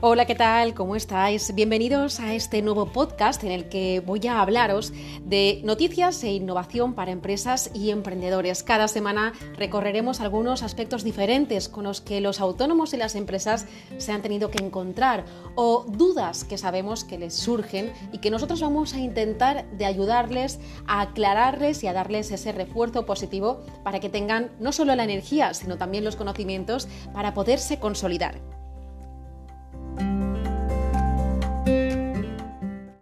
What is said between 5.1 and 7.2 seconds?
de noticias e innovación para